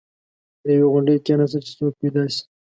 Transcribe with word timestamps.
پر 0.61 0.69
یوې 0.75 0.87
غونډۍ 0.91 1.15
کېناسته 1.25 1.59
چې 1.65 1.71
څوک 1.77 1.93
پیدا 2.01 2.23
شي. 2.33 2.41